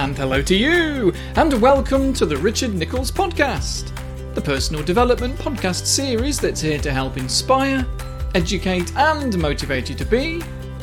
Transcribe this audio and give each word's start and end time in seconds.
And 0.00 0.16
hello 0.16 0.40
to 0.40 0.56
you, 0.56 1.12
and 1.36 1.60
welcome 1.60 2.14
to 2.14 2.24
the 2.24 2.38
Richard 2.38 2.72
Nicholls 2.72 3.12
Podcast, 3.12 3.92
the 4.34 4.40
personal 4.40 4.82
development 4.82 5.38
podcast 5.38 5.84
series 5.84 6.40
that's 6.40 6.62
here 6.62 6.78
to 6.78 6.90
help 6.90 7.18
inspire, 7.18 7.86
educate, 8.34 8.96
and 8.96 9.36
motivate 9.36 9.90
you 9.90 9.94
to 9.96 10.06
be 10.06 10.40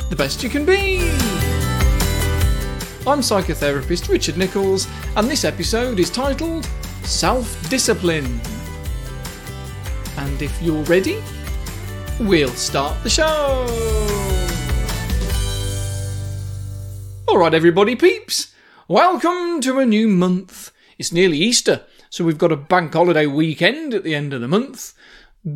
the 0.08 0.14
best 0.14 0.44
you 0.44 0.48
can 0.48 0.64
be. 0.64 1.00
I'm 3.08 3.18
psychotherapist 3.18 4.08
Richard 4.08 4.36
Nicholls, 4.36 4.86
and 5.16 5.28
this 5.28 5.44
episode 5.44 5.98
is 5.98 6.10
titled 6.10 6.64
Self 7.02 7.68
Discipline. 7.68 8.40
And 10.16 10.40
if 10.40 10.62
you're 10.62 10.84
ready, 10.84 11.20
we'll 12.20 12.50
start 12.50 13.02
the 13.02 13.10
show. 13.10 13.66
Alright, 17.28 17.54
everybody, 17.54 17.96
peeps, 17.96 18.54
welcome 18.88 19.60
to 19.60 19.78
a 19.78 19.84
new 19.84 20.08
month. 20.08 20.72
It's 20.98 21.12
nearly 21.12 21.36
Easter, 21.36 21.84
so 22.08 22.24
we've 22.24 22.38
got 22.38 22.50
a 22.50 22.56
bank 22.56 22.94
holiday 22.94 23.26
weekend 23.26 23.92
at 23.92 24.02
the 24.02 24.14
end 24.14 24.32
of 24.32 24.40
the 24.40 24.48
month. 24.48 24.94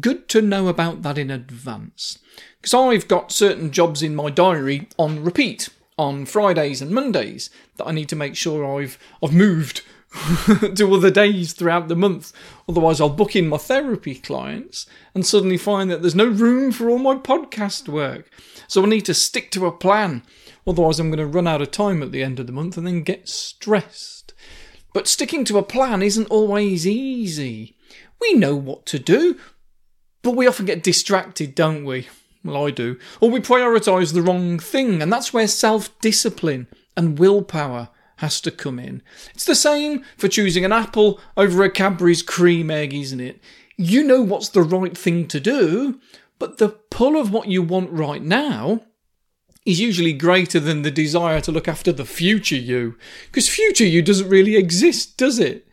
Good 0.01 0.29
to 0.29 0.43
know 0.43 0.69
about 0.69 1.01
that 1.01 1.17
in 1.17 1.31
advance. 1.31 2.19
Because 2.61 2.75
I've 2.75 3.09
got 3.09 3.33
certain 3.33 3.71
jobs 3.71 4.03
in 4.03 4.15
my 4.15 4.29
diary 4.29 4.87
on 4.99 5.25
repeat 5.25 5.71
on 5.97 6.27
Fridays 6.27 6.83
and 6.83 6.91
Mondays 6.91 7.49
that 7.79 7.87
I 7.87 7.93
need 7.93 8.11
to 8.11 8.17
make 8.17 8.37
sure 8.37 8.79
I've 8.79 8.99
I've 9.23 9.33
moved 9.33 9.83
to 10.75 10.95
other 10.95 11.11
days 11.11 11.53
throughout 11.53 11.89
the 11.89 11.97
month. 11.97 12.33
Otherwise, 12.69 13.01
I'll 13.01 13.09
book 13.09 13.35
in 13.35 13.49
my 13.49 13.57
therapy 13.57 14.15
clients 14.15 14.87
and 15.15 15.25
suddenly 15.25 15.57
find 15.57 15.91
that 15.91 16.03
there's 16.03 16.15
no 16.15 16.29
room 16.29 16.73
for 16.73 16.91
all 16.91 16.99
my 16.99 17.15
podcast 17.15 17.89
work. 17.89 18.31
So 18.69 18.83
I 18.83 18.87
need 18.87 19.07
to 19.07 19.15
stick 19.15 19.51
to 19.53 19.67
a 19.67 19.73
plan. 19.73 20.23
Otherwise, 20.67 21.01
I'm 21.01 21.09
going 21.11 21.19
to 21.19 21.27
run 21.27 21.47
out 21.47 21.63
of 21.63 21.71
time 21.71 22.03
at 22.03 22.13
the 22.13 22.23
end 22.23 22.39
of 22.39 22.47
the 22.47 22.53
month 22.53 22.77
and 22.77 22.87
then 22.87 23.03
get 23.03 23.29
stressed. 23.29 24.35
But 24.93 25.09
sticking 25.09 25.45
to 25.47 25.59
a 25.59 25.63
plan 25.63 26.03
isn't 26.03 26.31
always 26.31 26.87
easy. 26.87 27.77
We 28.21 28.35
know 28.35 28.55
what 28.55 28.87
to 28.87 28.99
do, 28.99 29.39
but 30.23 30.37
we 30.37 30.47
often 30.47 30.67
get 30.67 30.83
distracted, 30.83 31.55
don't 31.55 31.85
we? 31.85 32.09
Well, 32.45 32.67
I 32.67 32.71
do. 32.71 32.99
Or 33.21 33.31
we 33.31 33.41
prioritise 33.41 34.13
the 34.13 34.23
wrong 34.23 34.59
thing, 34.59 35.01
and 35.01 35.13
that's 35.13 35.33
where 35.33 35.49
self 35.49 35.99
discipline 36.01 36.67
and 36.97 37.19
willpower 37.19 37.89
has 38.23 38.41
to 38.41 38.53
come 38.53 38.79
in. 38.79 39.03
It's 39.35 39.45
the 39.45 39.57
same 39.57 40.05
for 40.17 40.29
choosing 40.29 40.65
an 40.65 40.73
apple 40.73 41.21
over 41.37 41.65
a 41.65 41.71
Cadbury's 41.71 42.23
cream 42.23 42.71
egg, 42.71 42.95
isn't 42.95 43.21
it? 43.21 43.41
You 43.77 44.05
know 44.05 44.23
what's 44.23 44.49
the 44.49 44.63
right 44.63 44.97
thing 44.97 45.27
to 45.27 45.41
do, 45.41 46.01
but 46.39 46.59
the 46.59 46.69
pull 46.69 47.21
of 47.21 47.33
what 47.33 47.49
you 47.49 47.63
want 47.63 47.91
right 47.91 48.23
now 48.23 48.83
is 49.67 49.81
usually 49.81 50.13
greater 50.13 50.61
than 50.61 50.83
the 50.83 50.91
desire 50.91 51.41
to 51.41 51.51
look 51.51 51.67
after 51.67 51.93
the 51.93 52.05
future 52.05 52.55
you. 52.57 52.97
Because 53.27 53.49
future 53.49 53.85
you 53.85 54.03
doesn't 54.03 54.29
really 54.29 54.55
exist, 54.55 55.17
does 55.17 55.41
it? 55.41 55.67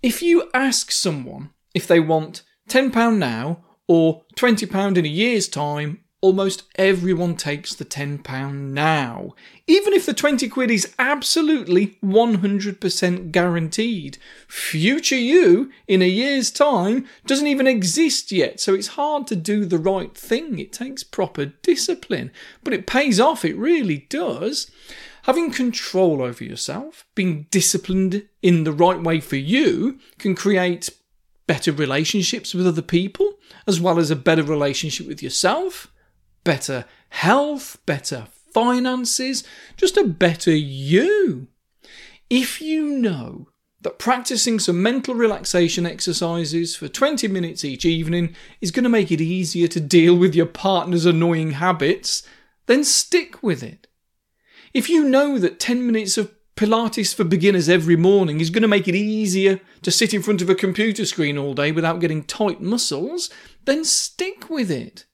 If 0.00 0.22
you 0.22 0.48
ask 0.54 0.92
someone 0.92 1.50
if 1.74 1.88
they 1.88 1.98
want 1.98 2.42
£10 2.68 3.18
now 3.18 3.64
or 3.88 4.22
£20 4.36 4.96
in 4.96 5.04
a 5.04 5.08
year's 5.08 5.48
time, 5.48 6.04
almost 6.22 6.64
everyone 6.76 7.34
takes 7.34 7.74
the 7.74 7.84
£10 7.84 8.52
now. 8.52 9.34
Even 9.66 9.94
if 9.94 10.04
the 10.04 10.12
20 10.12 10.48
quid 10.48 10.70
is 10.70 10.94
absolutely 10.98 11.98
100% 12.04 13.32
guaranteed. 13.32 14.18
Future 14.46 15.16
you 15.16 15.70
in 15.88 16.02
a 16.02 16.08
year's 16.08 16.50
time 16.50 17.06
doesn't 17.26 17.46
even 17.46 17.66
exist 17.66 18.30
yet, 18.30 18.60
so 18.60 18.74
it's 18.74 18.88
hard 18.88 19.26
to 19.28 19.36
do 19.36 19.64
the 19.64 19.78
right 19.78 20.14
thing. 20.14 20.58
It 20.58 20.72
takes 20.72 21.02
proper 21.02 21.46
discipline, 21.46 22.30
but 22.62 22.74
it 22.74 22.86
pays 22.86 23.18
off, 23.18 23.44
it 23.44 23.56
really 23.56 24.06
does. 24.10 24.70
Having 25.24 25.52
control 25.52 26.22
over 26.22 26.44
yourself, 26.44 27.06
being 27.14 27.46
disciplined 27.50 28.26
in 28.42 28.64
the 28.64 28.72
right 28.72 29.02
way 29.02 29.20
for 29.20 29.36
you, 29.36 29.98
can 30.18 30.34
create 30.34 30.90
better 31.46 31.72
relationships 31.72 32.54
with 32.54 32.66
other 32.66 32.82
people, 32.82 33.34
as 33.66 33.80
well 33.80 33.98
as 33.98 34.10
a 34.10 34.16
better 34.16 34.42
relationship 34.42 35.06
with 35.06 35.22
yourself 35.22 35.90
better 36.44 36.84
health, 37.10 37.78
better 37.86 38.26
finances, 38.52 39.44
just 39.76 39.96
a 39.96 40.04
better 40.04 40.54
you. 40.54 41.48
If 42.28 42.60
you 42.60 42.88
know 42.88 43.48
that 43.82 43.98
practicing 43.98 44.58
some 44.58 44.82
mental 44.82 45.14
relaxation 45.14 45.86
exercises 45.86 46.76
for 46.76 46.88
20 46.88 47.28
minutes 47.28 47.64
each 47.64 47.84
evening 47.84 48.34
is 48.60 48.70
going 48.70 48.84
to 48.84 48.90
make 48.90 49.10
it 49.10 49.20
easier 49.20 49.66
to 49.68 49.80
deal 49.80 50.14
with 50.14 50.34
your 50.34 50.46
partner's 50.46 51.06
annoying 51.06 51.52
habits, 51.52 52.22
then 52.66 52.84
stick 52.84 53.42
with 53.42 53.62
it. 53.62 53.86
If 54.74 54.88
you 54.88 55.04
know 55.04 55.38
that 55.38 55.58
10 55.58 55.84
minutes 55.84 56.18
of 56.18 56.32
Pilates 56.56 57.14
for 57.14 57.24
beginners 57.24 57.70
every 57.70 57.96
morning 57.96 58.38
is 58.40 58.50
going 58.50 58.62
to 58.62 58.68
make 58.68 58.86
it 58.86 58.94
easier 58.94 59.60
to 59.80 59.90
sit 59.90 60.12
in 60.12 60.22
front 60.22 60.42
of 60.42 60.50
a 60.50 60.54
computer 60.54 61.06
screen 61.06 61.38
all 61.38 61.54
day 61.54 61.72
without 61.72 62.00
getting 62.00 62.22
tight 62.22 62.60
muscles, 62.60 63.30
then 63.64 63.82
stick 63.82 64.50
with 64.50 64.70
it 64.70 65.06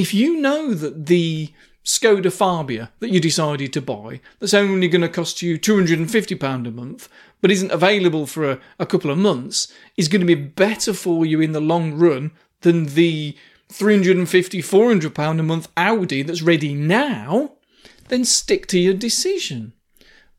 if 0.00 0.14
you 0.14 0.40
know 0.40 0.72
that 0.72 1.04
the 1.04 1.52
Skoda 1.84 2.32
Fabia 2.32 2.90
that 3.00 3.10
you 3.10 3.20
decided 3.20 3.70
to 3.74 3.82
buy, 3.82 4.22
that's 4.38 4.54
only 4.54 4.88
going 4.88 5.02
to 5.02 5.10
cost 5.10 5.42
you 5.42 5.58
£250 5.58 6.66
a 6.66 6.70
month, 6.70 7.10
but 7.42 7.50
isn't 7.50 7.70
available 7.70 8.26
for 8.26 8.50
a, 8.50 8.58
a 8.78 8.86
couple 8.86 9.10
of 9.10 9.18
months, 9.18 9.70
is 9.98 10.08
going 10.08 10.20
to 10.22 10.26
be 10.26 10.34
better 10.34 10.94
for 10.94 11.26
you 11.26 11.42
in 11.42 11.52
the 11.52 11.60
long 11.60 11.92
run 11.92 12.30
than 12.62 12.86
the 12.86 13.36
350 13.68 14.62
£400 14.62 15.38
a 15.38 15.42
month 15.42 15.68
Audi 15.76 16.22
that's 16.22 16.40
ready 16.40 16.72
now, 16.72 17.52
then 18.08 18.24
stick 18.24 18.66
to 18.68 18.78
your 18.78 18.94
decision. 18.94 19.74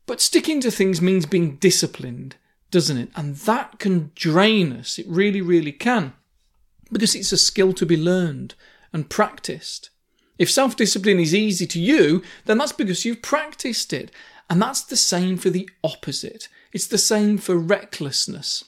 But 0.06 0.20
sticking 0.20 0.60
to 0.62 0.72
things 0.72 1.00
means 1.00 1.24
being 1.24 1.54
disciplined, 1.56 2.34
doesn't 2.72 2.98
it? 2.98 3.10
And 3.14 3.36
that 3.36 3.78
can 3.78 4.10
drain 4.16 4.72
us. 4.72 4.98
It 4.98 5.06
really, 5.08 5.40
really 5.40 5.70
can. 5.70 6.14
Because 6.90 7.14
it's 7.14 7.30
a 7.30 7.38
skill 7.38 7.72
to 7.74 7.86
be 7.86 7.96
learned 7.96 8.56
and 8.92 9.08
practiced. 9.10 9.90
If 10.38 10.50
self 10.50 10.76
discipline 10.76 11.20
is 11.20 11.34
easy 11.34 11.66
to 11.68 11.80
you, 11.80 12.22
then 12.46 12.58
that's 12.58 12.72
because 12.72 13.04
you've 13.04 13.22
practiced 13.22 13.92
it. 13.92 14.10
And 14.50 14.60
that's 14.60 14.82
the 14.82 14.96
same 14.96 15.36
for 15.36 15.50
the 15.50 15.68
opposite. 15.82 16.48
It's 16.72 16.86
the 16.86 16.98
same 16.98 17.38
for 17.38 17.56
recklessness, 17.56 18.64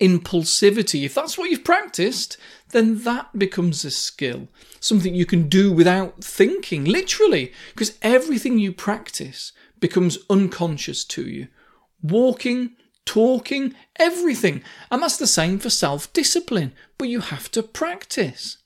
impulsivity. 0.00 1.04
If 1.04 1.14
that's 1.14 1.36
what 1.36 1.50
you've 1.50 1.64
practiced, 1.64 2.36
then 2.70 3.02
that 3.04 3.38
becomes 3.38 3.84
a 3.84 3.90
skill, 3.90 4.48
something 4.80 5.14
you 5.14 5.26
can 5.26 5.48
do 5.48 5.72
without 5.72 6.22
thinking, 6.22 6.84
literally, 6.84 7.52
because 7.72 7.98
everything 8.02 8.58
you 8.58 8.72
practice 8.72 9.52
becomes 9.80 10.18
unconscious 10.30 11.04
to 11.04 11.28
you. 11.28 11.48
Walking, 12.02 12.76
talking, 13.04 13.74
everything. 13.96 14.62
And 14.90 15.02
that's 15.02 15.16
the 15.16 15.26
same 15.26 15.58
for 15.58 15.70
self 15.70 16.12
discipline, 16.12 16.72
but 16.98 17.08
you 17.08 17.20
have 17.20 17.50
to 17.52 17.62
practice. 17.62 18.58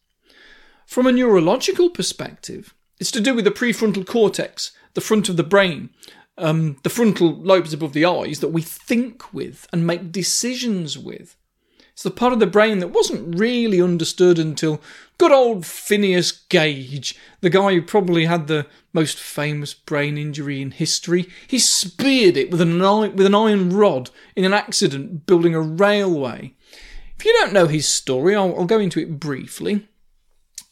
From 0.89 1.07
a 1.07 1.13
neurological 1.13 1.91
perspective, 1.91 2.75
it's 2.99 3.11
to 3.11 3.21
do 3.21 3.35
with 3.35 3.45
the 3.45 3.51
prefrontal 3.51 4.07
cortex, 4.07 4.73
the 4.95 5.03
front 5.03 5.29
of 5.29 5.37
the 5.37 5.43
brain, 5.43 5.91
um, 6.39 6.79
the 6.83 6.89
frontal 6.89 7.35
lobes 7.35 7.75
above 7.75 7.93
the 7.93 8.07
eyes 8.07 8.41
that 8.41 8.49
we 8.49 8.63
think 8.63 9.35
with 9.35 9.69
and 9.71 9.87
make 9.87 10.11
decisions 10.11 10.97
with. 10.97 11.37
It's 11.93 12.03
the 12.05 12.11
part 12.11 12.33
of 12.33 12.41
the 12.41 12.47
brain 12.47 12.79
that 12.79 12.89
wasn't 12.89 13.39
really 13.39 13.83
understood 13.83 14.39
until 14.39 14.81
good 15.19 15.31
old 15.31 15.67
Phineas 15.67 16.33
Gage, 16.33 17.15
the 17.43 17.51
guy 17.51 17.75
who 17.75 17.83
probably 17.83 18.25
had 18.25 18.47
the 18.47 18.65
most 18.95 19.19
famous 19.19 19.75
brain 19.75 20.17
injury 20.17 20.63
in 20.63 20.71
history. 20.71 21.29
He 21.47 21.59
speared 21.59 22.39
it 22.39 22.51
with 22.51 22.63
an, 22.63 22.79
with 23.15 23.27
an 23.27 23.35
iron 23.35 23.77
rod 23.77 24.09
in 24.35 24.47
an 24.47 24.55
accident 24.55 25.27
building 25.27 25.55
a 25.55 25.61
railway. 25.61 26.55
If 27.19 27.27
you 27.27 27.33
don't 27.35 27.53
know 27.53 27.67
his 27.67 27.87
story, 27.87 28.35
I'll, 28.35 28.59
I'll 28.59 28.65
go 28.65 28.79
into 28.79 29.01
it 29.01 29.21
briefly. 29.21 29.87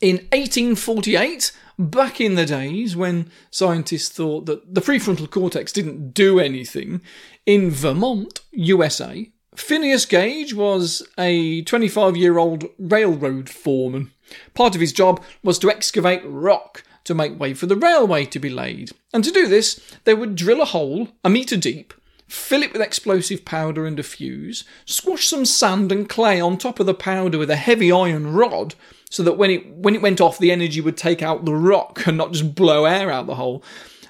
In 0.00 0.16
1848, 0.32 1.52
back 1.78 2.20
in 2.20 2.34
the 2.34 2.44
days 2.44 2.94
when 2.94 3.30
scientists 3.50 4.10
thought 4.10 4.44
that 4.44 4.74
the 4.74 4.82
prefrontal 4.82 5.30
cortex 5.30 5.72
didn't 5.72 6.12
do 6.12 6.38
anything, 6.38 7.00
in 7.46 7.70
Vermont, 7.70 8.40
USA, 8.52 9.30
Phineas 9.54 10.04
Gage 10.04 10.52
was 10.52 11.02
a 11.18 11.62
25 11.62 12.14
year 12.14 12.36
old 12.36 12.66
railroad 12.78 13.48
foreman. 13.48 14.12
Part 14.52 14.74
of 14.74 14.82
his 14.82 14.92
job 14.92 15.22
was 15.42 15.58
to 15.60 15.70
excavate 15.70 16.20
rock 16.24 16.84
to 17.04 17.14
make 17.14 17.38
way 17.38 17.54
for 17.54 17.64
the 17.64 17.76
railway 17.76 18.26
to 18.26 18.38
be 18.38 18.50
laid. 18.50 18.90
And 19.14 19.24
to 19.24 19.30
do 19.30 19.46
this, 19.46 19.80
they 20.04 20.12
would 20.12 20.36
drill 20.36 20.60
a 20.60 20.66
hole 20.66 21.08
a 21.24 21.30
metre 21.30 21.56
deep, 21.56 21.94
fill 22.26 22.62
it 22.62 22.72
with 22.72 22.82
explosive 22.82 23.44
powder 23.44 23.86
and 23.86 23.98
a 23.98 24.02
fuse, 24.02 24.64
squash 24.84 25.28
some 25.28 25.44
sand 25.44 25.92
and 25.92 26.08
clay 26.08 26.40
on 26.40 26.58
top 26.58 26.80
of 26.80 26.86
the 26.86 26.94
powder 26.94 27.38
with 27.38 27.50
a 27.50 27.56
heavy 27.56 27.92
iron 27.92 28.32
rod, 28.32 28.74
so 29.10 29.22
that 29.22 29.38
when 29.38 29.50
it 29.50 29.66
when 29.68 29.94
it 29.94 30.02
went 30.02 30.20
off, 30.20 30.38
the 30.38 30.50
energy 30.50 30.80
would 30.80 30.96
take 30.96 31.22
out 31.22 31.44
the 31.44 31.54
rock 31.54 32.06
and 32.06 32.16
not 32.16 32.32
just 32.32 32.54
blow 32.54 32.84
air 32.84 33.10
out 33.10 33.26
the 33.26 33.36
hole. 33.36 33.62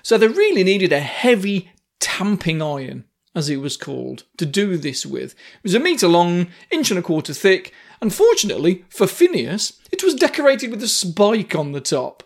So 0.02 0.16
they 0.16 0.28
really 0.28 0.64
needed 0.64 0.92
a 0.92 1.00
heavy 1.00 1.70
tamping 2.00 2.62
iron, 2.62 3.04
as 3.34 3.50
it 3.50 3.56
was 3.56 3.76
called, 3.76 4.24
to 4.38 4.46
do 4.46 4.76
this 4.76 5.04
with. 5.04 5.32
It 5.32 5.64
was 5.64 5.74
a 5.74 5.80
metre 5.80 6.08
long, 6.08 6.48
inch 6.70 6.90
and 6.90 6.98
a 6.98 7.02
quarter 7.02 7.34
thick, 7.34 7.72
and 8.00 8.14
fortunately 8.14 8.84
for 8.88 9.06
Phineas, 9.06 9.80
it 9.90 10.02
was 10.04 10.14
decorated 10.14 10.70
with 10.70 10.82
a 10.82 10.88
spike 10.88 11.54
on 11.54 11.72
the 11.72 11.80
top. 11.80 12.22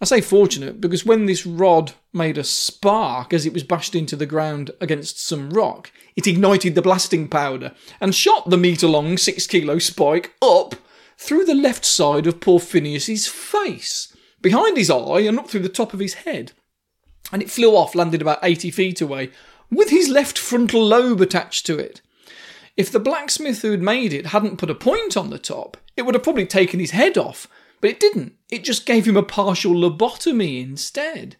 I 0.00 0.06
say 0.06 0.22
fortunate 0.22 0.80
because 0.80 1.04
when 1.04 1.26
this 1.26 1.44
rod 1.44 1.92
made 2.12 2.38
a 2.38 2.44
spark 2.44 3.34
as 3.34 3.44
it 3.44 3.52
was 3.52 3.62
bashed 3.62 3.94
into 3.94 4.16
the 4.16 4.24
ground 4.24 4.70
against 4.80 5.22
some 5.22 5.50
rock, 5.50 5.92
it 6.16 6.26
ignited 6.26 6.74
the 6.74 6.80
blasting 6.80 7.28
powder 7.28 7.72
and 8.00 8.14
shot 8.14 8.48
the 8.48 8.56
metre 8.56 8.86
long 8.86 9.18
six 9.18 9.46
kilo 9.46 9.78
spike 9.78 10.32
up 10.40 10.74
through 11.18 11.44
the 11.44 11.54
left 11.54 11.84
side 11.84 12.26
of 12.26 12.40
poor 12.40 12.58
Phineas's 12.58 13.28
face, 13.28 14.16
behind 14.40 14.78
his 14.78 14.90
eye 14.90 15.20
and 15.20 15.38
up 15.38 15.50
through 15.50 15.60
the 15.60 15.68
top 15.68 15.92
of 15.92 16.00
his 16.00 16.14
head. 16.14 16.52
And 17.30 17.42
it 17.42 17.50
flew 17.50 17.76
off, 17.76 17.94
landed 17.94 18.22
about 18.22 18.38
80 18.42 18.70
feet 18.70 19.02
away, 19.02 19.30
with 19.70 19.90
his 19.90 20.08
left 20.08 20.38
frontal 20.38 20.82
lobe 20.82 21.20
attached 21.20 21.66
to 21.66 21.78
it. 21.78 22.00
If 22.74 22.90
the 22.90 22.98
blacksmith 22.98 23.60
who'd 23.60 23.82
made 23.82 24.14
it 24.14 24.28
hadn't 24.28 24.56
put 24.56 24.70
a 24.70 24.74
point 24.74 25.14
on 25.14 25.28
the 25.28 25.38
top, 25.38 25.76
it 25.94 26.02
would 26.02 26.14
have 26.14 26.24
probably 26.24 26.46
taken 26.46 26.80
his 26.80 26.92
head 26.92 27.18
off, 27.18 27.46
but 27.80 27.90
it 27.90 28.00
didn't. 28.00 28.34
It 28.50 28.64
just 28.64 28.86
gave 28.86 29.06
him 29.06 29.16
a 29.16 29.22
partial 29.22 29.72
lobotomy 29.72 30.62
instead. 30.62 31.36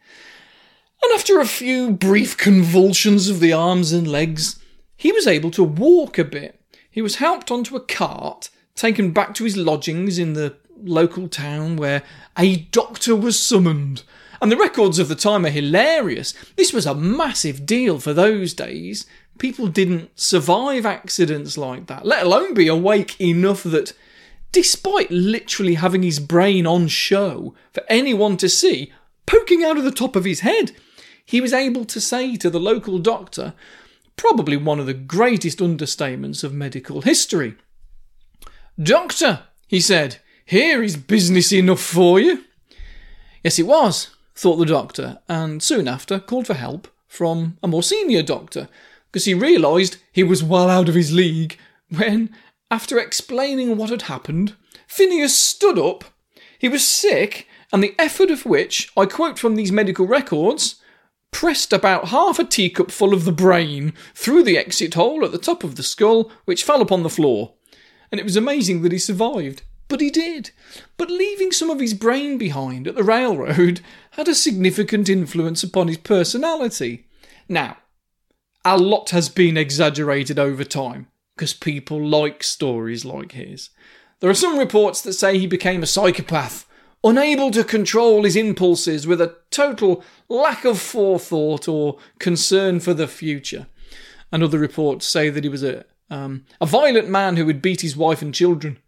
And 1.03 1.13
after 1.15 1.41
a 1.41 1.47
few 1.47 1.91
brief 1.91 2.37
convulsions 2.37 3.29
of 3.29 3.41
the 3.41 3.53
arms 3.53 3.93
and 3.93 4.07
legs, 4.07 4.59
he 4.97 5.13
was 5.13 5.27
able 5.27 5.51
to 5.53 5.65
walk 5.65 6.19
a 6.19 6.25
bit. 6.25 6.61
He 6.91 7.01
was 7.01 7.17
helped 7.17 7.51
onto 7.51 7.77
a 7.77 7.81
cart 7.81 8.51
taken 8.75 9.13
back 9.13 9.35
to 9.35 9.45
his 9.45 9.57
lodgings 9.57 10.19
in 10.19 10.35
the 10.35 10.57
local 10.83 11.29
town 11.29 11.77
where 11.77 12.03
a 12.39 12.57
doctor 12.57 13.15
was 13.15 13.39
summoned. 13.39 14.03
And 14.43 14.51
the 14.51 14.57
records 14.57 14.99
of 14.99 15.09
the 15.09 15.15
time 15.15 15.45
are 15.45 15.51
hilarious. 15.51 16.33
This 16.57 16.73
was 16.73 16.87
a 16.87 16.95
massive 16.95 17.67
deal 17.67 17.99
for 17.99 18.15
those 18.15 18.55
days. 18.55 19.07
People 19.39 19.69
didn't 19.69 20.19
survive 20.19 20.87
accidents 20.87 21.59
like 21.59 21.87
that, 21.87 22.07
let 22.07 22.25
alone 22.25 22.55
be 22.55 22.69
awake 22.69 23.21
enough 23.21 23.63
that, 23.65 23.93
despite 24.53 25.11
literally 25.11 25.75
having 25.75 26.03
his 26.03 26.21
brain 26.21 26.67
on 26.67 26.89
show 26.89 27.55
for 27.73 27.83
anyone 27.89 28.37
to 28.39 28.49
see, 28.49 28.93
poking 29.27 29.63
out 29.63 29.79
of 29.79 29.85
the 29.85 29.91
top 29.91 30.17
of 30.17 30.25
his 30.25 30.41
head, 30.41 30.73
he 31.25 31.41
was 31.41 31.53
able 31.53 31.85
to 31.85 32.01
say 32.01 32.37
to 32.37 32.51
the 32.51 32.61
local 32.61 32.99
doctor, 32.99 33.55
probably 34.17 34.57
one 34.57 34.81
of 34.81 34.87
the 34.87 34.95
greatest 34.95 35.59
understatements 35.59 36.43
of 36.43 36.53
medical 36.53 37.03
history, 37.03 37.57
Doctor, 38.83 39.41
he 39.69 39.79
said, 39.79 40.19
here 40.47 40.83
is 40.83 40.97
business 40.97 41.53
enough 41.53 41.83
for 41.83 42.19
you. 42.19 42.45
Yes, 43.45 43.59
it 43.59 43.67
was, 43.67 44.17
thought 44.35 44.57
the 44.57 44.65
doctor, 44.65 45.19
and 45.29 45.63
soon 45.63 45.87
after 45.87 46.19
called 46.19 46.47
for 46.47 46.55
help 46.55 46.89
from 47.07 47.59
a 47.63 47.69
more 47.69 47.83
senior 47.83 48.23
doctor, 48.23 48.69
because 49.11 49.27
he 49.27 49.35
realised 49.35 49.99
he 50.13 50.23
was 50.23 50.43
well 50.43 50.71
out 50.71 50.89
of 50.89 50.95
his 50.95 51.13
league 51.13 51.59
when, 51.91 52.31
after 52.71 52.99
explaining 52.99 53.77
what 53.77 53.91
had 53.91 54.03
happened, 54.03 54.55
Phineas 54.87 55.39
stood 55.39 55.79
up. 55.79 56.05
He 56.59 56.69
was 56.69 56.87
sick, 56.87 57.47
and 57.73 57.83
the 57.83 57.95
effort 57.99 58.31
of 58.31 58.47
which, 58.47 58.91
I 58.97 59.07
quote 59.07 59.39
from 59.39 59.57
these 59.57 59.73
medical 59.73 60.07
records, 60.07 60.77
pressed 61.31 61.73
about 61.73 62.09
half 62.09 62.39
a 62.39 62.45
teacup 62.45 62.91
full 62.91 63.15
of 63.15 63.25
the 63.25 63.33
brain 63.33 63.93
through 64.15 64.43
the 64.43 64.59
exit 64.59 64.95
hole 64.95 65.25
at 65.25 65.33
the 65.33 65.39
top 65.39 65.65
of 65.65 65.77
the 65.77 65.83
skull, 65.83 66.31
which 66.45 66.65
fell 66.65 66.83
upon 66.83 67.03
the 67.03 67.09
floor 67.09 67.55
and 68.11 68.19
it 68.19 68.25
was 68.25 68.37
amazing 68.37 68.83
that 68.83 68.93
he 68.93 68.99
survived. 68.99 69.63
But 69.89 70.01
he 70.01 70.11
did. 70.11 70.51
But 70.97 71.11
leaving 71.11 71.53
some 71.53 71.71
of 71.71 71.81
his 71.81 71.95
brain 71.95 72.39
behind 72.39 72.87
at 72.87 72.95
the 72.95 73.03
railroad 73.03 73.81
had 74.13 74.29
a 74.29 74.35
significant 74.35 75.09
influence 75.09 75.63
upon 75.63 75.89
his 75.89 75.99
personality. 75.99 77.07
Now, 77.49 77.79
a 78.65 78.79
lot 78.79 79.11
has 79.11 79.29
been 79.29 79.57
exaggerated 79.57 80.39
over 80.39 80.65
time, 80.65 81.09
because 81.41 81.55
people 81.55 82.07
like 82.07 82.45
stories 82.45 83.07
like 83.07 83.33
his. 83.33 83.71
There 84.21 84.29
are 84.29 84.35
some 84.35 84.59
reports 84.59 85.01
that 85.01 85.15
say 85.15 85.39
he 85.39 85.47
became 85.47 85.83
a 85.83 85.87
psychopath, 85.87 86.69
unable 87.03 87.51
to 87.53 87.65
control 87.65 88.25
his 88.25 88.37
impulses 88.37 89.07
with 89.07 89.23
a 89.23 89.37
total 89.51 90.05
lack 90.29 90.67
of 90.67 90.79
forethought 90.79 91.67
or 91.67 91.97
concern 92.19 92.79
for 92.79 92.93
the 92.93 93.09
future. 93.09 93.69
And 94.31 94.43
other 94.43 94.59
reports 94.59 95.07
say 95.07 95.31
that 95.31 95.43
he 95.43 95.49
was 95.49 95.65
a 95.65 95.87
um, 96.11 96.45
a 96.61 96.67
violent 96.67 97.09
man 97.09 97.39
who 97.39 97.47
would 97.47 97.63
beat 97.63 97.81
his 97.81 97.97
wife 97.97 98.21
and 98.21 98.35
children. 98.35 98.79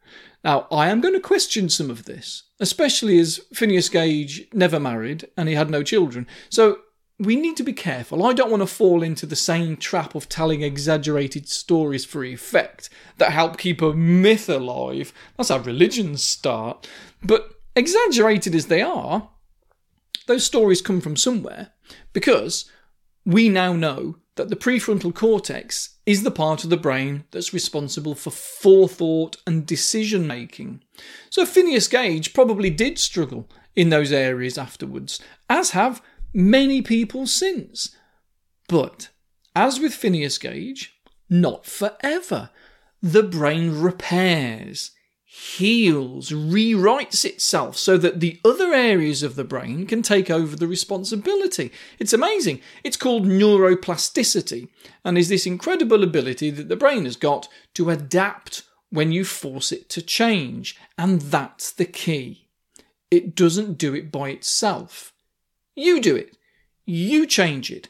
Now, 0.44 0.66
I 0.70 0.90
am 0.90 1.00
going 1.00 1.14
to 1.14 1.20
question 1.20 1.70
some 1.70 1.88
of 1.88 2.04
this, 2.04 2.43
especially 2.60 3.19
as 3.19 3.40
Phineas 3.54 3.88
Gage 3.88 4.46
never 4.52 4.78
married 4.78 5.26
and 5.38 5.49
he 5.49 5.54
had 5.54 5.70
no 5.70 5.82
children. 5.82 6.26
So 6.50 6.81
we 7.23 7.37
need 7.37 7.57
to 7.57 7.63
be 7.63 7.73
careful. 7.73 8.25
I 8.25 8.33
don't 8.33 8.51
want 8.51 8.63
to 8.63 8.67
fall 8.67 9.03
into 9.03 9.27
the 9.27 9.37
same 9.37 9.77
trap 9.77 10.15
of 10.15 10.29
telling 10.29 10.63
exaggerated 10.63 11.49
stories 11.49 12.05
for 12.05 12.25
effect 12.25 12.91
that 13.19 13.33
help 13.33 13.59
keep 13.59 13.81
a 13.81 13.93
myth 13.93 14.49
alive. 14.49 15.13
That's 15.37 15.51
how 15.51 15.59
religions 15.59 16.23
start. 16.23 16.89
But 17.23 17.49
exaggerated 17.77 18.55
as 18.55 18.67
they 18.67 18.83
are, 18.83 19.31
those 20.27 20.45
stories 20.45 20.83
come 20.83 21.01
from 21.01 21.17
somewhere 21.17 21.71
because 22.13 22.69
we 23.25 23.49
now 23.49 23.73
know 23.73 24.17
that 24.35 24.49
the 24.49 24.57
prefrontal 24.57 25.15
cortex 25.15 25.99
is 26.07 26.23
the 26.23 26.31
part 26.31 26.65
of 26.65 26.71
the 26.71 26.77
brain 26.77 27.25
that's 27.31 27.53
responsible 27.53 28.15
for 28.15 28.31
forethought 28.31 29.37
and 29.47 29.67
decision 29.67 30.27
making. 30.27 30.83
So 31.31 31.47
Phineas 31.47 31.87
Gage 31.87 32.33
probably 32.33 32.71
did 32.71 32.99
struggle 32.99 33.49
in 33.77 33.91
those 33.91 34.13
areas 34.13 34.59
afterwards, 34.59 35.21
as 35.49 35.71
have 35.71 36.03
many 36.32 36.82
people 36.82 37.26
since. 37.26 37.96
But, 38.69 39.08
as 39.55 39.81
with 39.81 39.94
Phineas 39.94 40.38
Gage, 40.38 40.94
not 41.29 41.67
forever. 41.67 42.50
The 43.02 43.23
brain 43.23 43.81
repairs 43.81 44.93
heals, 45.34 46.29
rewrites 46.31 47.25
itself 47.25 47.79
so 47.79 47.96
that 47.96 48.20
the 48.20 48.38
other 48.44 48.75
areas 48.75 49.23
of 49.23 49.34
the 49.34 49.44
brain 49.44 49.87
can 49.87 50.02
take 50.02 50.31
over 50.31 50.55
the 50.55 50.67
responsibility. 50.67 51.73
It's 51.99 52.12
amazing. 52.12 52.61
It's 52.85 52.99
called 52.99 53.25
neuroplasticity 53.25 54.69
and 55.06 55.17
is 55.17 55.31
this 55.31 55.46
incredible 55.46 56.05
ability 56.05 56.50
that 56.50 56.69
the 56.69 56.76
brain 56.76 57.06
has 57.06 57.17
got 57.17 57.49
to 57.75 57.88
adapt 57.88 58.64
when 58.90 59.11
you 59.11 59.25
force 59.25 59.73
it 59.73 59.88
to 59.88 60.02
change. 60.02 60.76
And 60.99 61.23
that's 61.23 61.73
the 61.73 61.87
key. 61.87 62.49
It 63.11 63.35
doesn't 63.35 63.78
do 63.78 63.94
it 63.94 64.12
by 64.12 64.28
itself. 64.28 65.12
You 65.75 66.01
do 66.01 66.17
it. 66.17 66.37
You 66.85 67.27
change 67.27 67.71
it. 67.71 67.89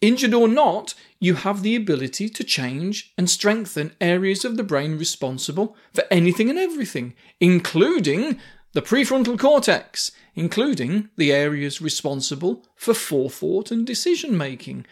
Injured 0.00 0.34
or 0.34 0.48
not, 0.48 0.94
you 1.20 1.34
have 1.34 1.62
the 1.62 1.76
ability 1.76 2.28
to 2.28 2.42
change 2.42 3.12
and 3.16 3.30
strengthen 3.30 3.92
areas 4.00 4.44
of 4.44 4.56
the 4.56 4.64
brain 4.64 4.98
responsible 4.98 5.76
for 5.94 6.02
anything 6.10 6.50
and 6.50 6.58
everything, 6.58 7.14
including 7.40 8.40
the 8.72 8.82
prefrontal 8.82 9.38
cortex, 9.38 10.10
including 10.34 11.10
the 11.16 11.32
areas 11.32 11.80
responsible 11.80 12.66
for 12.74 12.94
forethought 12.94 13.70
and 13.70 13.86
decision 13.86 14.36
making. 14.36 14.86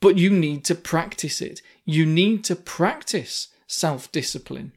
But 0.00 0.18
you 0.18 0.30
need 0.30 0.64
to 0.64 0.74
practice 0.74 1.40
it. 1.40 1.62
You 1.84 2.04
need 2.04 2.42
to 2.44 2.56
practice 2.56 3.48
self 3.68 4.10
discipline. 4.10 4.72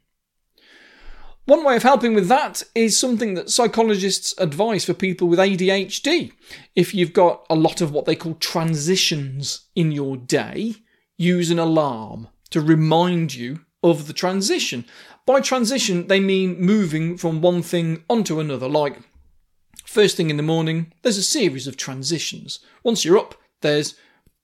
One 1.45 1.65
way 1.65 1.75
of 1.75 1.83
helping 1.83 2.13
with 2.13 2.29
that 2.29 2.63
is 2.73 2.97
something 2.97 3.33
that 3.33 3.49
psychologists 3.49 4.33
advise 4.37 4.85
for 4.85 4.93
people 4.93 5.27
with 5.27 5.39
ADHD. 5.39 6.31
If 6.73 6.95
you've 6.95 7.11
got 7.11 7.45
a 7.49 7.55
lot 7.55 7.81
of 7.81 7.91
what 7.91 8.05
they 8.05 8.15
call 8.15 8.35
transitions 8.35 9.67
in 9.75 9.91
your 9.91 10.15
day, 10.15 10.75
use 11.17 11.51
an 11.51 11.59
alarm 11.59 12.29
to 12.51 12.61
remind 12.61 13.35
you 13.35 13.59
of 13.83 14.07
the 14.07 14.13
transition. 14.13 14.85
By 15.25 15.41
transition, 15.41 16.07
they 16.07 16.21
mean 16.21 16.61
moving 16.61 17.17
from 17.17 17.41
one 17.41 17.61
thing 17.61 18.05
onto 18.09 18.39
another, 18.39 18.69
like 18.69 18.99
first 19.85 20.15
thing 20.15 20.29
in 20.29 20.37
the 20.37 20.43
morning, 20.43 20.93
there's 21.01 21.17
a 21.17 21.23
series 21.23 21.67
of 21.67 21.75
transitions. 21.75 22.59
Once 22.83 23.03
you're 23.03 23.17
up, 23.17 23.35
there's 23.61 23.95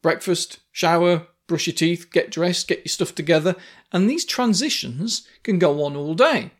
breakfast, 0.02 0.60
shower, 0.74 1.28
brush 1.48 1.66
your 1.66 1.74
teeth, 1.74 2.12
get 2.12 2.30
dressed, 2.30 2.68
get 2.68 2.80
your 2.80 2.88
stuff 2.88 3.16
together, 3.16 3.56
and 3.94 4.10
these 4.10 4.26
transitions 4.26 5.26
can 5.44 5.60
go 5.60 5.82
on 5.84 5.96
all 5.96 6.14
day. 6.14 6.52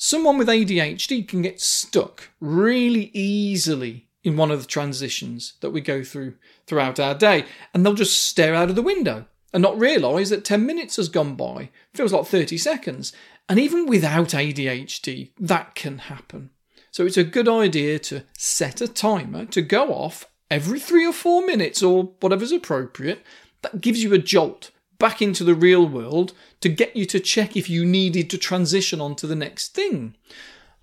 Someone 0.00 0.38
with 0.38 0.46
ADHD 0.46 1.26
can 1.26 1.42
get 1.42 1.60
stuck 1.60 2.30
really 2.40 3.10
easily 3.12 4.06
in 4.22 4.36
one 4.36 4.52
of 4.52 4.60
the 4.60 4.68
transitions 4.68 5.54
that 5.60 5.70
we 5.70 5.80
go 5.80 6.04
through 6.04 6.34
throughout 6.68 7.00
our 7.00 7.16
day, 7.16 7.46
and 7.74 7.84
they'll 7.84 7.94
just 7.94 8.22
stare 8.22 8.54
out 8.54 8.70
of 8.70 8.76
the 8.76 8.82
window 8.82 9.26
and 9.52 9.60
not 9.60 9.76
realise 9.76 10.30
that 10.30 10.44
10 10.44 10.64
minutes 10.64 10.96
has 10.96 11.08
gone 11.08 11.34
by. 11.34 11.70
Feels 11.94 12.12
like 12.12 12.26
30 12.26 12.56
seconds. 12.58 13.12
And 13.48 13.58
even 13.58 13.86
without 13.86 14.28
ADHD, 14.28 15.32
that 15.36 15.74
can 15.74 15.98
happen. 15.98 16.50
So 16.92 17.04
it's 17.04 17.16
a 17.16 17.24
good 17.24 17.48
idea 17.48 17.98
to 17.98 18.22
set 18.38 18.80
a 18.80 18.86
timer 18.86 19.46
to 19.46 19.62
go 19.62 19.92
off 19.92 20.26
every 20.48 20.78
three 20.78 21.06
or 21.06 21.12
four 21.12 21.44
minutes 21.44 21.82
or 21.82 22.12
whatever's 22.20 22.52
appropriate. 22.52 23.24
That 23.62 23.80
gives 23.80 24.00
you 24.00 24.14
a 24.14 24.18
jolt 24.18 24.70
back 24.98 25.22
into 25.22 25.44
the 25.44 25.54
real 25.54 25.86
world 25.86 26.32
to 26.60 26.68
get 26.68 26.96
you 26.96 27.04
to 27.06 27.20
check 27.20 27.56
if 27.56 27.70
you 27.70 27.84
needed 27.84 28.28
to 28.30 28.38
transition 28.38 29.00
on 29.00 29.14
to 29.16 29.26
the 29.26 29.36
next 29.36 29.74
thing. 29.74 30.14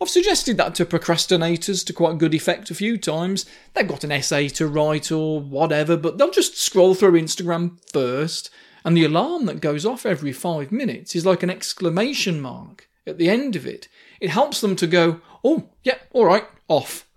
I've 0.02 0.10
suggested 0.10 0.58
that 0.58 0.76
to 0.76 0.86
procrastinators 0.86 1.86
to 1.86 1.94
quite 1.94 2.18
good 2.18 2.34
effect 2.34 2.70
a 2.70 2.76
few 2.76 2.98
times. 2.98 3.46
They've 3.74 3.88
got 3.88 4.04
an 4.04 4.12
essay 4.12 4.50
to 4.50 4.68
write 4.68 5.12
or 5.12 5.40
whatever, 5.40 5.96
but 5.96 6.18
they'll 6.18 6.32
just 6.32 6.58
scroll 6.58 6.96
through 6.96 7.14
Instagram 7.14 7.80
first, 7.94 8.50
and 8.84 8.96
the 8.96 9.06
alarm 9.06 9.46
that 9.46 9.62
goes 9.62 9.86
off 9.86 10.06
every 10.06 10.34
five 10.34 10.72
minutes 10.72 11.16
is 11.16 11.26
like 11.26 11.44
an 11.44 11.50
exclamation 11.50 12.42
mark 12.42 12.90
at 13.08 13.18
the 13.18 13.30
end 13.30 13.56
of 13.56 13.66
it. 13.66 13.88
It 14.20 14.32
helps 14.32 14.60
them 14.60 14.76
to 14.78 14.88
go, 14.88 15.22
oh, 15.44 15.70
yeah, 15.84 15.98
all 16.12 16.26
right, 16.26 16.46
off. 16.68 17.08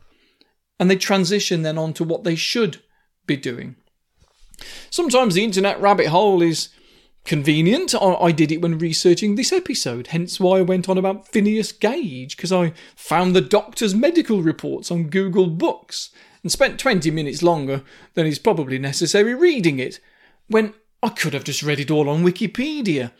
and 0.78 0.90
they 0.90 0.96
transition 0.96 1.62
then 1.62 1.78
onto 1.78 2.04
what 2.04 2.24
they 2.24 2.34
should 2.34 2.80
be 3.26 3.36
doing. 3.36 3.76
Sometimes 4.90 5.34
the 5.34 5.44
internet 5.44 5.80
rabbit 5.80 6.08
hole 6.08 6.42
is 6.42 6.68
convenient. 7.28 7.94
I 7.94 8.32
did 8.32 8.50
it 8.50 8.60
when 8.62 8.78
researching 8.78 9.36
this 9.36 9.52
episode, 9.52 10.08
hence 10.08 10.40
why 10.40 10.58
I 10.58 10.62
went 10.62 10.88
on 10.88 10.98
about 10.98 11.28
Phineas 11.28 11.70
Gage, 11.70 12.36
because 12.36 12.50
I 12.50 12.72
found 12.96 13.36
the 13.36 13.40
doctor's 13.40 13.94
medical 13.94 14.42
reports 14.42 14.90
on 14.90 15.10
Google 15.10 15.46
Books 15.46 16.10
and 16.42 16.50
spent 16.50 16.80
20 16.80 17.10
minutes 17.10 17.42
longer 17.42 17.82
than 18.14 18.26
is 18.26 18.38
probably 18.38 18.78
necessary 18.78 19.34
reading 19.34 19.78
it, 19.78 20.00
when 20.48 20.74
I 21.02 21.10
could 21.10 21.34
have 21.34 21.44
just 21.44 21.62
read 21.62 21.78
it 21.78 21.90
all 21.90 22.08
on 22.08 22.24
Wikipedia. 22.24 23.12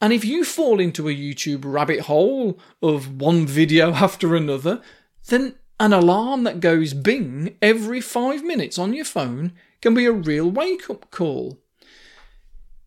And 0.00 0.12
if 0.12 0.24
you 0.24 0.44
fall 0.44 0.80
into 0.80 1.08
a 1.08 1.14
YouTube 1.14 1.62
rabbit 1.64 2.00
hole 2.00 2.58
of 2.82 3.20
one 3.20 3.46
video 3.46 3.92
after 3.94 4.34
another, 4.34 4.82
then 5.28 5.54
an 5.78 5.92
alarm 5.92 6.42
that 6.44 6.60
goes 6.60 6.94
bing 6.94 7.56
every 7.62 8.00
five 8.00 8.42
minutes 8.42 8.78
on 8.78 8.92
your 8.92 9.04
phone 9.04 9.52
can 9.80 9.94
be 9.94 10.04
a 10.04 10.12
real 10.12 10.50
wake 10.50 10.90
up 10.90 11.10
call. 11.12 11.61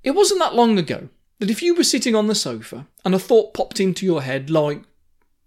It 0.05 0.13
wasn't 0.13 0.39
that 0.39 0.53
long 0.53 0.77
ago 0.77 1.09
that 1.39 1.49
if 1.49 1.63
you 1.63 1.73
were 1.73 1.83
sitting 1.83 2.15
on 2.15 2.27
the 2.27 2.35
sofa 2.35 2.85
and 3.03 3.15
a 3.15 3.19
thought 3.19 3.55
popped 3.55 3.79
into 3.79 4.05
your 4.05 4.21
head 4.21 4.51
like, 4.51 4.83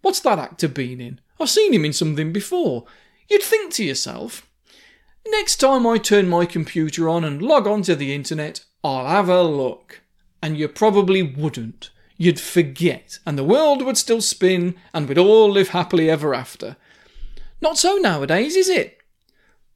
What's 0.03 0.19
that 0.21 0.41
actor 0.41 0.67
been 0.67 1.00
in? 1.00 1.21
I've 1.41 1.49
seen 1.49 1.73
him 1.73 1.85
in 1.85 1.93
something 1.93 2.33
before. 2.33 2.85
You'd 3.31 3.43
think 3.43 3.73
to 3.75 3.85
yourself, 3.85 4.50
Next 5.29 5.57
time 5.57 5.87
I 5.87 5.99
turn 5.99 6.29
my 6.29 6.45
computer 6.45 7.09
on 7.09 7.25
and 7.25 7.41
log 7.41 7.69
on 7.69 7.83
to 7.83 7.95
the 7.95 8.12
internet, 8.12 8.65
I'll 8.83 9.07
have 9.07 9.29
a 9.29 9.43
look. 9.43 10.00
And 10.43 10.57
you 10.57 10.67
probably 10.67 11.23
wouldn't. 11.23 11.91
You'd 12.17 12.41
forget, 12.41 13.21
and 13.25 13.38
the 13.38 13.45
world 13.45 13.83
would 13.83 13.97
still 13.97 14.21
spin, 14.21 14.75
and 14.93 15.09
we'd 15.09 15.19
all 15.19 15.50
live 15.50 15.69
happily 15.69 16.11
ever 16.11 16.35
after. 16.35 16.77
Not 17.61 17.79
so 17.79 17.97
nowadays, 17.97 18.57
is 18.57 18.69
it? 18.69 18.99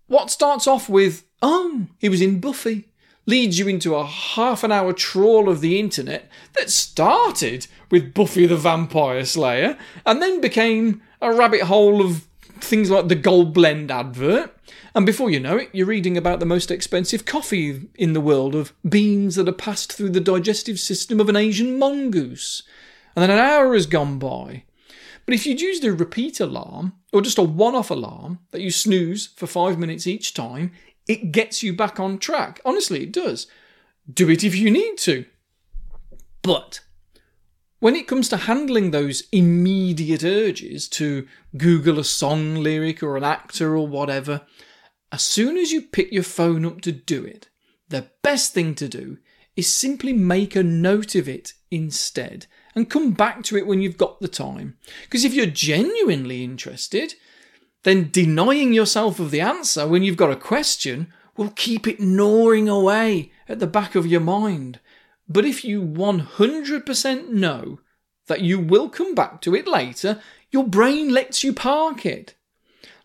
What 0.08 0.30
starts 0.30 0.66
off 0.66 0.88
with, 0.88 1.24
oh, 1.40 1.86
he 1.98 2.08
was 2.08 2.20
in 2.20 2.40
Buffy, 2.40 2.88
leads 3.26 3.58
you 3.58 3.68
into 3.68 3.94
a 3.94 4.06
half 4.06 4.64
an 4.64 4.72
hour 4.72 4.92
trawl 4.92 5.48
of 5.48 5.60
the 5.60 5.78
internet 5.78 6.28
that 6.54 6.70
started 6.70 7.66
with 7.90 8.14
Buffy 8.14 8.46
the 8.46 8.56
Vampire 8.56 9.24
Slayer 9.24 9.78
and 10.04 10.20
then 10.20 10.40
became 10.40 11.02
a 11.20 11.32
rabbit 11.32 11.62
hole 11.62 12.04
of 12.04 12.26
things 12.60 12.90
like 12.90 13.08
the 13.08 13.14
Gold 13.14 13.52
Blend 13.52 13.90
advert. 13.90 14.56
And 14.94 15.06
before 15.06 15.30
you 15.30 15.40
know 15.40 15.56
it, 15.56 15.70
you're 15.72 15.86
reading 15.86 16.16
about 16.16 16.40
the 16.40 16.46
most 16.46 16.70
expensive 16.70 17.24
coffee 17.24 17.88
in 17.94 18.12
the 18.12 18.20
world 18.20 18.54
of 18.54 18.72
beans 18.86 19.36
that 19.36 19.48
are 19.48 19.52
passed 19.52 19.92
through 19.92 20.10
the 20.10 20.20
digestive 20.20 20.78
system 20.78 21.20
of 21.20 21.28
an 21.28 21.36
Asian 21.36 21.78
mongoose. 21.78 22.62
And 23.14 23.22
then 23.22 23.30
an 23.30 23.38
hour 23.38 23.74
has 23.74 23.86
gone 23.86 24.18
by. 24.18 24.64
But 25.24 25.34
if 25.34 25.46
you'd 25.46 25.60
used 25.60 25.84
a 25.84 25.92
repeat 25.92 26.40
alarm, 26.40 26.94
or 27.12 27.22
just 27.22 27.38
a 27.38 27.42
one 27.42 27.74
off 27.74 27.90
alarm 27.90 28.40
that 28.50 28.60
you 28.60 28.70
snooze 28.70 29.28
for 29.28 29.46
five 29.46 29.78
minutes 29.78 30.06
each 30.06 30.34
time, 30.34 30.72
it 31.06 31.32
gets 31.32 31.62
you 31.62 31.74
back 31.74 31.98
on 31.98 32.18
track. 32.18 32.60
Honestly, 32.64 33.02
it 33.04 33.12
does. 33.12 33.46
Do 34.12 34.30
it 34.30 34.44
if 34.44 34.54
you 34.56 34.70
need 34.70 34.98
to. 34.98 35.24
But 36.42 36.80
when 37.78 37.96
it 37.96 38.06
comes 38.06 38.28
to 38.28 38.36
handling 38.36 38.90
those 38.90 39.24
immediate 39.32 40.24
urges 40.24 40.88
to 40.90 41.26
Google 41.56 41.98
a 41.98 42.04
song 42.04 42.56
lyric 42.56 43.02
or 43.02 43.16
an 43.16 43.24
actor 43.24 43.76
or 43.76 43.86
whatever, 43.86 44.42
as 45.10 45.22
soon 45.22 45.56
as 45.56 45.72
you 45.72 45.82
pick 45.82 46.12
your 46.12 46.22
phone 46.22 46.64
up 46.64 46.80
to 46.82 46.92
do 46.92 47.24
it, 47.24 47.48
the 47.88 48.08
best 48.22 48.54
thing 48.54 48.74
to 48.76 48.88
do 48.88 49.18
is 49.56 49.70
simply 49.70 50.12
make 50.12 50.56
a 50.56 50.62
note 50.62 51.14
of 51.14 51.28
it 51.28 51.54
instead 51.70 52.46
and 52.74 52.88
come 52.88 53.12
back 53.12 53.42
to 53.42 53.56
it 53.56 53.66
when 53.66 53.82
you've 53.82 53.98
got 53.98 54.20
the 54.20 54.28
time. 54.28 54.78
Because 55.02 55.24
if 55.24 55.34
you're 55.34 55.46
genuinely 55.46 56.42
interested, 56.42 57.14
then 57.84 58.10
denying 58.10 58.72
yourself 58.72 59.18
of 59.18 59.30
the 59.30 59.40
answer 59.40 59.86
when 59.86 60.02
you've 60.02 60.16
got 60.16 60.30
a 60.30 60.36
question 60.36 61.12
will 61.36 61.50
keep 61.50 61.86
it 61.86 62.00
gnawing 62.00 62.68
away 62.68 63.32
at 63.48 63.58
the 63.58 63.66
back 63.66 63.94
of 63.94 64.06
your 64.06 64.20
mind. 64.20 64.78
But 65.28 65.44
if 65.44 65.64
you 65.64 65.82
100% 65.82 67.28
know 67.28 67.80
that 68.26 68.42
you 68.42 68.58
will 68.58 68.88
come 68.88 69.14
back 69.14 69.40
to 69.42 69.54
it 69.54 69.66
later, 69.66 70.20
your 70.50 70.66
brain 70.66 71.12
lets 71.12 71.42
you 71.42 71.52
park 71.52 72.04
it. 72.04 72.34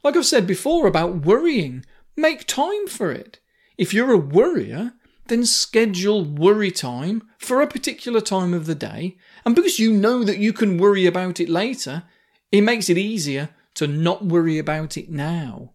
Like 0.04 0.16
I've 0.16 0.26
said 0.26 0.46
before 0.46 0.88
about 0.88 1.26
worrying, 1.26 1.86
make 2.16 2.46
time 2.46 2.88
for 2.88 3.12
it. 3.12 3.40
If 3.78 3.94
you're 3.94 4.12
a 4.12 4.18
worrier, 4.18 4.94
then 5.28 5.46
schedule 5.46 6.24
worry 6.24 6.72
time 6.72 7.24
for 7.38 7.62
a 7.62 7.68
particular 7.68 8.22
time 8.22 8.54
of 8.54 8.66
the 8.66 8.76
day. 8.76 9.18
And 9.46 9.56
because 9.56 9.80
you 9.80 9.92
know 9.92 10.24
that 10.24 10.38
you 10.38 10.54
can 10.54 10.78
worry 10.78 11.06
about 11.06 11.40
it 11.40 11.50
later, 11.50 12.04
it 12.52 12.62
makes 12.62 12.90
it 12.90 12.98
easier 12.98 13.50
to 13.78 13.88
not 13.88 14.26
worry 14.26 14.58
about 14.58 14.98
it 14.98 15.10
now. 15.10 15.72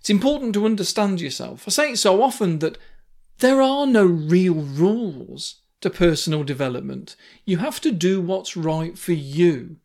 It's 0.00 0.10
important 0.10 0.54
to 0.54 0.66
understand 0.66 1.20
yourself. 1.20 1.64
I 1.66 1.70
say 1.70 1.92
it 1.92 1.98
so 1.98 2.22
often 2.22 2.60
that 2.60 2.78
there 3.38 3.60
are 3.60 3.86
no 3.86 4.04
real 4.04 4.54
rules 4.54 5.56
to 5.80 5.90
personal 5.90 6.44
development. 6.44 7.16
You 7.44 7.56
have 7.58 7.80
to 7.80 7.90
do 7.90 8.20
what's 8.20 8.56
right 8.56 8.96
for 8.98 9.12
you. 9.12 9.76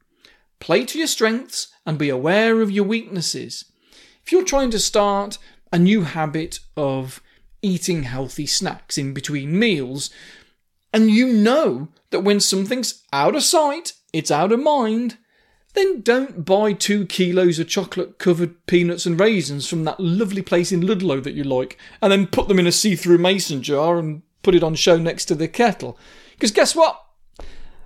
Play 0.59 0.85
to 0.85 0.97
your 0.97 1.07
strengths 1.07 1.69
and 1.85 1.97
be 1.97 2.09
aware 2.09 2.61
of 2.61 2.69
your 2.69 2.85
weaknesses. 2.85 3.65
If 4.23 4.31
you're 4.31 4.45
trying 4.45 4.71
to 4.71 4.79
start 4.79 5.37
a 5.71 5.79
new 5.79 6.03
habit 6.03 6.59
of 6.75 7.21
eating 7.61 8.03
healthy 8.03 8.45
snacks 8.45 8.97
in 8.97 9.13
between 9.13 9.57
meals, 9.57 10.09
and 10.93 11.09
you 11.09 11.27
know 11.27 11.87
that 12.09 12.19
when 12.21 12.41
something's 12.41 13.03
out 13.13 13.35
of 13.35 13.43
sight, 13.43 13.93
it's 14.11 14.31
out 14.31 14.51
of 14.51 14.59
mind, 14.59 15.17
then 15.73 16.01
don't 16.01 16.43
buy 16.43 16.73
two 16.73 17.05
kilos 17.05 17.59
of 17.59 17.67
chocolate 17.67 18.17
covered 18.17 18.65
peanuts 18.65 19.05
and 19.05 19.19
raisins 19.19 19.67
from 19.67 19.83
that 19.85 19.99
lovely 19.99 20.41
place 20.41 20.71
in 20.71 20.85
Ludlow 20.85 21.19
that 21.21 21.33
you 21.33 21.43
like, 21.43 21.77
and 22.01 22.11
then 22.11 22.27
put 22.27 22.47
them 22.47 22.59
in 22.59 22.67
a 22.67 22.71
see 22.71 22.95
through 22.95 23.17
mason 23.17 23.61
jar 23.61 23.97
and 23.97 24.21
put 24.43 24.55
it 24.55 24.63
on 24.63 24.75
show 24.75 24.97
next 24.97 25.25
to 25.25 25.35
the 25.35 25.47
kettle. 25.47 25.97
Because 26.31 26.51
guess 26.51 26.75
what? 26.75 27.01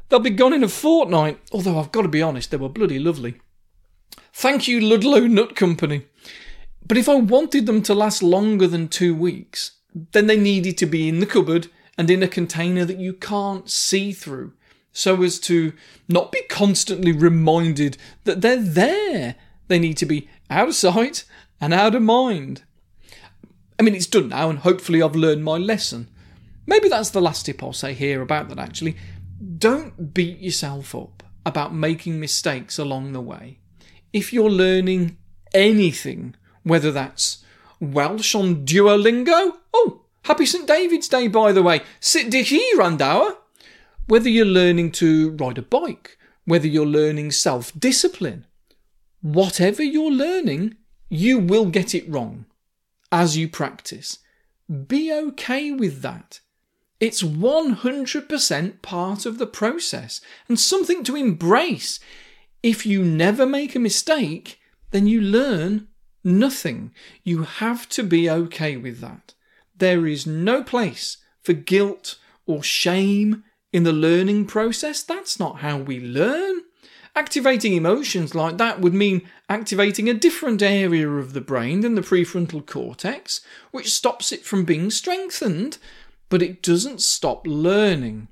They'll 0.09 0.19
be 0.19 0.29
gone 0.29 0.53
in 0.53 0.63
a 0.63 0.67
fortnight, 0.67 1.39
although 1.51 1.79
I've 1.79 1.91
got 1.91 2.03
to 2.03 2.07
be 2.07 2.21
honest, 2.21 2.51
they 2.51 2.57
were 2.57 2.69
bloody 2.69 2.99
lovely. 2.99 3.35
Thank 4.33 4.67
you, 4.67 4.79
Ludlow 4.81 5.21
Nut 5.21 5.55
Company. 5.55 6.05
But 6.87 6.97
if 6.97 7.09
I 7.09 7.15
wanted 7.15 7.65
them 7.65 7.81
to 7.83 7.95
last 7.95 8.21
longer 8.21 8.67
than 8.67 8.87
two 8.87 9.15
weeks, 9.15 9.71
then 10.11 10.27
they 10.27 10.37
needed 10.37 10.77
to 10.79 10.85
be 10.85 11.07
in 11.07 11.19
the 11.19 11.25
cupboard 11.25 11.67
and 11.97 12.09
in 12.09 12.21
a 12.21 12.27
container 12.27 12.85
that 12.85 12.99
you 12.99 13.13
can't 13.13 13.69
see 13.69 14.11
through 14.11 14.53
so 14.95 15.21
as 15.23 15.39
to 15.39 15.73
not 16.07 16.31
be 16.31 16.41
constantly 16.49 17.11
reminded 17.11 17.97
that 18.23 18.41
they're 18.41 18.55
there. 18.55 19.35
They 19.67 19.77
need 19.77 19.97
to 19.97 20.05
be 20.05 20.29
out 20.49 20.69
of 20.69 20.75
sight 20.75 21.25
and 21.59 21.73
out 21.73 21.95
of 21.95 22.01
mind. 22.01 22.63
I 23.77 23.83
mean, 23.83 23.93
it's 23.93 24.07
done 24.07 24.29
now, 24.29 24.49
and 24.49 24.59
hopefully, 24.59 25.03
I've 25.03 25.15
learned 25.15 25.43
my 25.43 25.57
lesson. 25.57 26.07
Maybe 26.65 26.87
that's 26.87 27.09
the 27.09 27.21
last 27.21 27.45
tip 27.45 27.61
I'll 27.61 27.73
say 27.73 27.93
here 27.93 28.21
about 28.21 28.47
that 28.49 28.57
actually. 28.57 28.95
Don't 29.57 30.13
beat 30.13 30.39
yourself 30.39 30.95
up 30.95 31.23
about 31.45 31.75
making 31.75 32.19
mistakes 32.19 32.79
along 32.79 33.11
the 33.11 33.21
way. 33.21 33.59
If 34.13 34.31
you're 34.31 34.49
learning 34.49 35.17
anything, 35.53 36.35
whether 36.63 36.91
that's 36.91 37.43
Welsh 37.81 38.33
on 38.33 38.65
Duolingo, 38.65 39.57
oh, 39.73 40.05
happy 40.23 40.45
St. 40.45 40.65
David's 40.65 41.09
Day, 41.09 41.27
by 41.27 41.51
the 41.51 41.61
way. 41.61 41.81
Sit 41.99 42.31
dich 42.31 42.47
hier, 42.47 42.77
Randauer. 42.77 43.35
Whether 44.07 44.29
you're 44.29 44.45
learning 44.45 44.91
to 44.93 45.31
ride 45.31 45.57
a 45.57 45.63
bike, 45.63 46.17
whether 46.45 46.67
you're 46.67 46.85
learning 46.85 47.31
self 47.31 47.71
discipline, 47.77 48.45
whatever 49.21 49.81
you're 49.81 50.11
learning, 50.11 50.75
you 51.09 51.39
will 51.39 51.65
get 51.65 51.95
it 51.95 52.07
wrong 52.07 52.45
as 53.11 53.35
you 53.35 53.47
practice. 53.47 54.19
Be 54.87 55.11
okay 55.11 55.71
with 55.71 56.01
that. 56.01 56.39
It's 56.99 57.23
100% 57.23 58.81
part 58.81 59.25
of 59.25 59.37
the 59.37 59.47
process 59.47 60.21
and 60.47 60.59
something 60.59 61.03
to 61.03 61.15
embrace. 61.15 61.99
If 62.61 62.85
you 62.85 63.03
never 63.03 63.45
make 63.45 63.75
a 63.75 63.79
mistake, 63.79 64.59
then 64.91 65.07
you 65.07 65.19
learn 65.19 65.87
nothing. 66.23 66.93
You 67.23 67.43
have 67.43 67.89
to 67.89 68.03
be 68.03 68.29
okay 68.29 68.77
with 68.77 68.99
that. 69.01 69.33
There 69.77 70.05
is 70.05 70.25
no 70.25 70.63
place 70.63 71.17
for 71.41 71.53
guilt 71.53 72.17
or 72.45 72.63
shame 72.63 73.43
in 73.75 73.83
the 73.83 73.91
learning 73.91 74.45
process. 74.45 75.03
That's 75.03 75.37
not 75.37 75.59
how 75.59 75.77
we 75.77 75.99
learn. 75.99 76.61
Activating 77.13 77.73
emotions 77.73 78.33
like 78.33 78.57
that 78.57 78.79
would 78.79 78.93
mean 78.93 79.27
activating 79.49 80.07
a 80.07 80.13
different 80.13 80.61
area 80.61 81.09
of 81.09 81.33
the 81.33 81.41
brain 81.41 81.81
than 81.81 81.95
the 81.95 82.01
prefrontal 82.01 82.65
cortex, 82.65 83.41
which 83.71 83.91
stops 83.91 84.31
it 84.31 84.45
from 84.45 84.63
being 84.63 84.89
strengthened, 84.89 85.77
but 86.29 86.41
it 86.41 86.61
doesn't 86.61 87.01
stop 87.01 87.45
learning. 87.45 88.29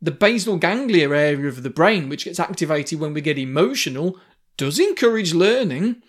The 0.00 0.12
basal 0.12 0.56
ganglia 0.56 1.10
area 1.10 1.48
of 1.48 1.64
the 1.64 1.70
brain, 1.70 2.08
which 2.08 2.26
gets 2.26 2.38
activated 2.38 3.00
when 3.00 3.12
we 3.12 3.20
get 3.20 3.38
emotional, 3.38 4.20
does 4.56 4.78
encourage 4.78 5.34
learning, 5.34 6.00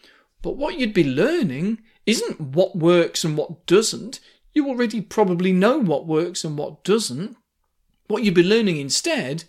but 0.43 0.55
what 0.55 0.77
you'd 0.77 0.93
be 0.93 1.03
learning 1.03 1.79
isn't 2.05 2.39
what 2.39 2.75
works 2.75 3.23
and 3.23 3.35
what 3.35 3.65
doesn't. 3.65 4.19
You 4.53 4.67
already 4.67 5.01
probably 5.01 5.51
know 5.51 5.79
what 5.79 6.05
works 6.05 6.43
and 6.43 6.55
what 6.59 6.83
doesn't. 6.83 7.37
What 8.07 8.23
you'd 8.23 8.33
be 8.33 8.43
learning 8.43 8.77
instead 8.77 9.43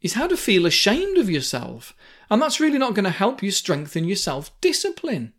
is 0.00 0.14
how 0.14 0.26
to 0.26 0.36
feel 0.36 0.66
ashamed 0.66 1.18
of 1.18 1.30
yourself, 1.30 1.94
and 2.30 2.40
that's 2.40 2.60
really 2.60 2.78
not 2.78 2.94
going 2.94 3.04
to 3.04 3.10
help 3.10 3.42
you 3.42 3.50
strengthen 3.50 4.04
your 4.04 4.16
self 4.16 4.58
discipline. 4.60 5.32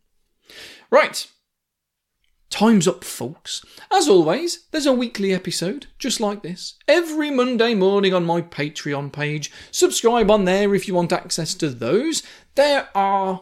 Right. 0.89 1.27
Time's 2.49 2.87
up, 2.87 3.03
folks. 3.03 3.65
As 3.91 4.07
always, 4.07 4.65
there's 4.71 4.85
a 4.85 4.93
weekly 4.93 5.33
episode 5.33 5.87
just 5.99 6.19
like 6.19 6.41
this 6.41 6.75
every 6.87 7.29
Monday 7.29 7.73
morning 7.73 8.13
on 8.13 8.23
my 8.23 8.41
Patreon 8.41 9.11
page. 9.11 9.51
Subscribe 9.71 10.29
on 10.31 10.45
there 10.45 10.73
if 10.73 10.87
you 10.87 10.93
want 10.93 11.11
access 11.11 11.53
to 11.55 11.69
those. 11.69 12.23
There 12.55 12.87
are 12.95 13.41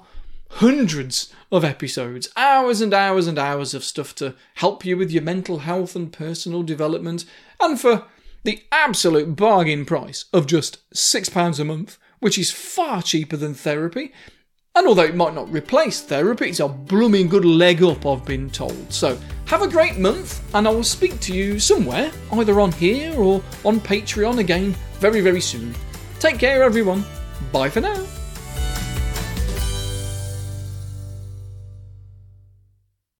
hundreds 0.49 1.33
of 1.51 1.63
episodes, 1.63 2.29
hours 2.35 2.81
and 2.81 2.93
hours 2.93 3.27
and 3.27 3.37
hours 3.37 3.73
of 3.73 3.83
stuff 3.83 4.15
to 4.15 4.35
help 4.55 4.85
you 4.85 4.97
with 4.97 5.11
your 5.11 5.23
mental 5.23 5.59
health 5.59 5.95
and 5.95 6.11
personal 6.11 6.63
development, 6.63 7.25
and 7.59 7.79
for 7.79 8.05
the 8.43 8.61
absolute 8.71 9.35
bargain 9.35 9.85
price 9.85 10.25
of 10.33 10.47
just 10.47 10.89
£6 10.93 11.59
a 11.59 11.63
month, 11.63 11.97
which 12.19 12.37
is 12.37 12.51
far 12.51 13.01
cheaper 13.01 13.37
than 13.37 13.53
therapy. 13.53 14.11
And 14.75 14.87
although 14.87 15.03
it 15.03 15.15
might 15.15 15.35
not 15.35 15.51
replace 15.51 16.01
therapy, 16.01 16.49
it's 16.49 16.59
a 16.59 16.67
blooming 16.67 17.27
good 17.27 17.45
leg 17.45 17.83
up, 17.83 18.05
I've 18.05 18.25
been 18.25 18.49
told. 18.49 18.91
So 18.91 19.17
have 19.45 19.61
a 19.61 19.67
great 19.67 19.97
month, 19.97 20.41
and 20.55 20.67
I 20.67 20.71
will 20.71 20.83
speak 20.83 21.19
to 21.21 21.33
you 21.33 21.59
somewhere, 21.59 22.11
either 22.31 22.59
on 22.59 22.71
here 22.71 23.13
or 23.19 23.43
on 23.63 23.79
Patreon 23.79 24.39
again, 24.39 24.75
very, 24.99 25.21
very 25.21 25.41
soon. 25.41 25.75
Take 26.19 26.39
care, 26.39 26.63
everyone. 26.63 27.03
Bye 27.51 27.69
for 27.69 27.81
now. 27.81 28.12